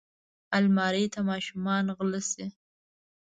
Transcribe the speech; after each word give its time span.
الماري 0.57 1.05
ته 1.13 1.19
ماشومان 1.29 1.85
غله 1.97 2.21
شي 2.31 2.45